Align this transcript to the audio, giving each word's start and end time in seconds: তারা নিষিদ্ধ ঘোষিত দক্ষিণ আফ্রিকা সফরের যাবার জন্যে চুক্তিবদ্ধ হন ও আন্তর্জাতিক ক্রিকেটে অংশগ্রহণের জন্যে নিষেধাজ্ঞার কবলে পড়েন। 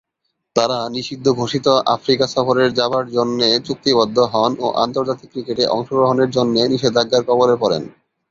তারা 0.55 0.77
নিষিদ্ধ 0.95 1.25
ঘোষিত 1.33 1.67
দক্ষিণ 1.69 1.91
আফ্রিকা 1.95 2.25
সফরের 2.27 2.69
যাবার 2.73 3.05
জন্যে 3.11 3.47
চুক্তিবদ্ধ 3.67 4.17
হন 4.33 4.51
ও 4.59 4.77
আন্তর্জাতিক 4.85 5.29
ক্রিকেটে 5.31 5.63
অংশগ্রহণের 5.75 6.29
জন্যে 6.31 6.61
নিষেধাজ্ঞার 6.73 7.23
কবলে 7.29 7.55
পড়েন। 7.61 7.83